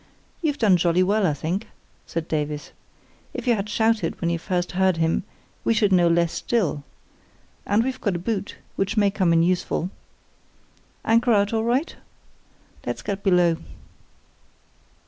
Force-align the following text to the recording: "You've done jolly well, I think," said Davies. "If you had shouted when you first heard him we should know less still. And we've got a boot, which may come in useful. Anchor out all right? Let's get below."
"You've 0.41 0.57
done 0.57 0.77
jolly 0.77 1.03
well, 1.03 1.27
I 1.27 1.33
think," 1.35 1.67
said 2.07 2.27
Davies. 2.27 2.71
"If 3.35 3.45
you 3.45 3.53
had 3.53 3.69
shouted 3.69 4.19
when 4.19 4.31
you 4.31 4.39
first 4.39 4.71
heard 4.71 4.97
him 4.97 5.23
we 5.63 5.75
should 5.75 5.91
know 5.93 6.07
less 6.07 6.33
still. 6.33 6.83
And 7.67 7.83
we've 7.83 8.01
got 8.01 8.15
a 8.15 8.17
boot, 8.17 8.55
which 8.77 8.97
may 8.97 9.11
come 9.11 9.31
in 9.31 9.43
useful. 9.43 9.91
Anchor 11.05 11.33
out 11.33 11.53
all 11.53 11.65
right? 11.65 11.95
Let's 12.83 13.03
get 13.03 13.21
below." 13.21 13.57